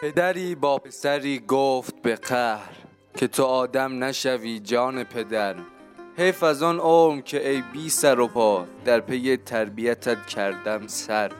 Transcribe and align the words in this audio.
پدری 0.00 0.54
با 0.54 0.78
پسری 0.78 1.38
گفت 1.38 2.02
به 2.02 2.14
قهر 2.14 2.72
که 3.16 3.28
تو 3.28 3.44
آدم 3.44 4.04
نشوی 4.04 4.60
جان 4.60 5.04
پدر. 5.04 5.56
حیف 6.16 6.42
از 6.42 6.62
آن 6.62 6.78
عمر 6.80 7.20
که 7.20 7.50
ای 7.50 7.62
بی 7.72 7.90
سر 7.90 8.20
و 8.20 8.28
پا 8.28 8.66
در 8.84 9.00
پی 9.00 9.36
تربیتت 9.36 10.26
کردم 10.26 10.86
سر. 10.86 11.32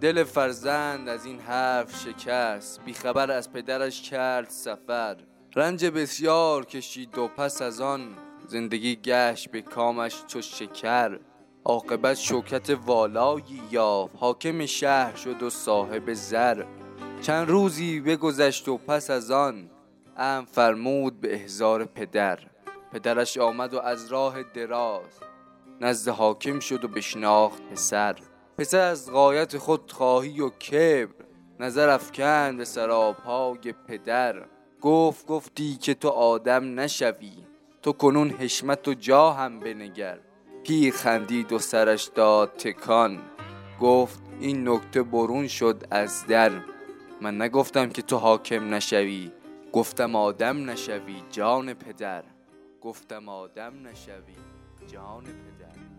دل 0.00 0.24
فرزند 0.24 1.08
از 1.08 1.26
این 1.26 1.40
حرف 1.40 2.04
شکست 2.04 2.80
بیخبر 2.84 3.30
از 3.30 3.52
پدرش 3.52 4.10
کرد 4.10 4.48
سفر. 4.48 5.16
رنج 5.56 5.84
بسیار 5.84 6.64
کشید 6.64 7.18
و 7.18 7.28
پس 7.28 7.62
از 7.62 7.80
آن 7.80 8.08
زندگی 8.48 8.96
گشت 8.96 9.50
به 9.50 9.62
کامش 9.62 10.22
چو 10.26 10.42
شکر. 10.42 11.18
عاقبت 11.64 12.16
شوکت 12.16 12.70
والایی 12.70 13.62
یافت 13.70 14.14
حاکم 14.16 14.66
شهر 14.66 15.16
شد 15.16 15.42
و 15.42 15.50
صاحب 15.50 16.12
زر. 16.12 16.64
چند 17.20 17.48
روزی 17.48 18.00
بگذشت 18.00 18.68
و 18.68 18.78
پس 18.78 19.10
از 19.10 19.30
آن 19.30 19.70
ام 20.16 20.44
فرمود 20.44 21.20
به 21.20 21.34
احضار 21.34 21.84
پدر. 21.84 22.38
پدرش 22.92 23.38
آمد 23.38 23.74
و 23.74 23.80
از 23.80 24.12
راه 24.12 24.42
دراز 24.42 25.20
نزد 25.80 26.08
حاکم 26.08 26.60
شد 26.60 26.84
و 26.84 26.88
بشناخت 26.88 27.62
پسر. 27.62 28.16
پسر 28.58 28.80
از 28.80 29.10
غایت 29.12 29.58
خود 29.58 29.92
خواهی 29.92 30.40
و 30.40 30.48
کبر. 30.48 31.14
نظر 31.60 31.88
افکن 31.88 32.56
به 32.56 32.64
سراپای 32.64 33.74
پدر. 33.88 34.46
گفت 34.80 35.26
گفتی 35.26 35.76
که 35.76 35.94
تو 35.94 36.08
آدم 36.08 36.80
نشوی. 36.80 37.32
تو 37.82 37.92
کنون 37.92 38.30
حشمت 38.30 38.88
و 38.88 38.94
جا 38.94 39.30
هم 39.30 39.60
بنگر. 39.60 40.18
پیر 40.64 40.94
خندید 40.94 41.52
و 41.52 41.58
سرش 41.58 42.10
داد 42.14 42.52
تکان. 42.56 43.20
گفت 43.80 44.22
این 44.40 44.68
نکته 44.68 45.02
برون 45.02 45.48
شد 45.48 45.84
از 45.90 46.26
در. 46.26 46.77
من 47.20 47.42
نگفتم 47.42 47.88
که 47.88 48.02
تو 48.02 48.16
حاکم 48.16 48.74
نشوی 48.74 49.32
گفتم 49.72 50.16
آدم 50.16 50.70
نشوی 50.70 51.22
جان 51.30 51.74
پدر. 51.74 52.24
گفتم 52.80 53.28
آدم 53.28 53.86
نشوی 53.86 54.36
جان 54.86 55.24
پدر. 55.24 55.97